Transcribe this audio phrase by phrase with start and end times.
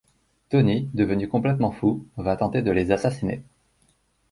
[0.53, 3.43] Tony, devenu complètement fou, va tenter de les assassiner.